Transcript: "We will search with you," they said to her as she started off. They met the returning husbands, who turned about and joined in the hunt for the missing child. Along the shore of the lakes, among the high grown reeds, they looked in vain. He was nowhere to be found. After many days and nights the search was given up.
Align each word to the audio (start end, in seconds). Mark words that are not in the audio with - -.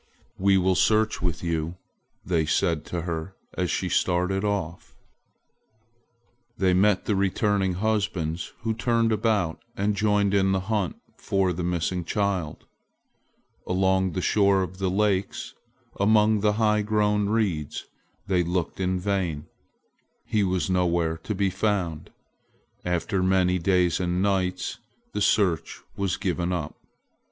"We 0.39 0.57
will 0.57 0.73
search 0.73 1.21
with 1.21 1.43
you," 1.43 1.75
they 2.25 2.47
said 2.47 2.85
to 2.85 3.03
her 3.03 3.35
as 3.55 3.69
she 3.69 3.87
started 3.87 4.43
off. 4.43 4.95
They 6.57 6.73
met 6.73 7.05
the 7.05 7.15
returning 7.15 7.73
husbands, 7.75 8.51
who 8.61 8.73
turned 8.73 9.11
about 9.11 9.61
and 9.77 9.95
joined 9.95 10.33
in 10.33 10.53
the 10.53 10.61
hunt 10.61 10.95
for 11.17 11.53
the 11.53 11.63
missing 11.63 12.03
child. 12.03 12.65
Along 13.67 14.13
the 14.13 14.23
shore 14.23 14.63
of 14.63 14.79
the 14.79 14.89
lakes, 14.89 15.53
among 15.99 16.39
the 16.39 16.53
high 16.53 16.81
grown 16.81 17.29
reeds, 17.29 17.85
they 18.25 18.41
looked 18.41 18.79
in 18.79 18.99
vain. 18.99 19.45
He 20.25 20.43
was 20.43 20.67
nowhere 20.67 21.17
to 21.19 21.35
be 21.35 21.51
found. 21.51 22.09
After 22.83 23.21
many 23.21 23.59
days 23.59 23.99
and 23.99 24.19
nights 24.23 24.79
the 25.13 25.21
search 25.21 25.79
was 25.95 26.17
given 26.17 26.51
up. 26.51 26.75